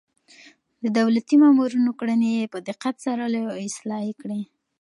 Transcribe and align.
د 0.83 0.85
دولتي 0.99 1.35
مامورينو 1.43 1.91
کړنې 1.99 2.29
يې 2.39 2.45
په 2.53 2.59
دقت 2.67 2.95
څارلې 3.03 3.39
او 3.47 3.51
اصلاح 3.67 4.01
يې 4.07 4.13
کړې. 4.21 4.41